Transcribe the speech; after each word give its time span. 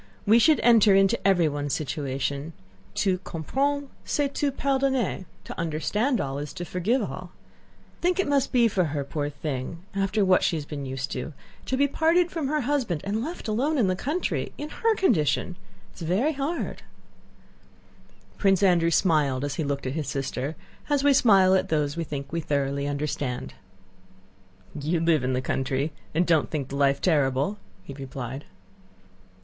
We 0.25 0.39
should 0.39 0.59
enter 0.61 0.95
into 0.95 1.27
everyone's 1.27 1.75
situation. 1.75 2.53
Tout 2.95 3.23
comprendre, 3.23 3.85
c'est 4.03 4.33
tout 4.33 4.49
pardonner. 4.57 5.27
* 5.35 5.45
Think 5.45 6.17
what 6.25 8.19
it 8.19 8.27
must 8.27 8.51
be 8.51 8.67
for 8.67 8.83
her, 8.85 9.03
poor 9.03 9.29
thing, 9.29 9.83
after 9.93 10.25
what 10.25 10.41
she 10.41 10.55
has 10.55 10.65
been 10.65 10.87
used 10.87 11.11
to, 11.11 11.33
to 11.67 11.77
be 11.77 11.87
parted 11.87 12.31
from 12.31 12.47
her 12.47 12.61
husband 12.61 13.01
and 13.03 13.17
be 13.17 13.21
left 13.21 13.47
alone 13.47 13.77
in 13.77 13.85
the 13.85 13.95
country, 13.95 14.51
in 14.57 14.69
her 14.69 14.95
condition! 14.95 15.55
It's 15.91 16.01
very 16.01 16.33
hard." 16.33 16.81
* 17.61 18.39
To 18.39 18.41
understand 18.41 18.41
all 18.41 18.41
is 18.41 18.41
to 18.41 18.41
forgive 18.41 18.41
all. 18.41 18.41
Prince 18.57 18.63
Andrew 18.63 18.89
smiled 18.91 19.45
as 19.45 19.53
he 19.57 19.63
looked 19.63 19.85
at 19.85 19.93
his 19.93 20.07
sister, 20.07 20.55
as 20.89 21.03
we 21.03 21.13
smile 21.13 21.53
at 21.53 21.69
those 21.69 21.95
we 21.95 22.03
think 22.03 22.31
we 22.33 22.39
thoroughly 22.41 22.87
understand. 22.87 23.53
"You 24.73 24.99
live 24.99 25.23
in 25.23 25.33
the 25.33 25.41
country 25.43 25.93
and 26.15 26.25
don't 26.25 26.49
think 26.49 26.69
the 26.69 26.75
life 26.75 27.01
terrible," 27.01 27.59
he 27.83 27.93
replied. 27.93 28.45